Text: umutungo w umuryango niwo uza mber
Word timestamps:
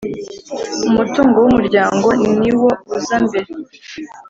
umutungo 0.87 1.35
w 1.43 1.47
umuryango 1.51 2.07
niwo 2.39 2.69
uza 2.97 3.15
mber 3.23 3.45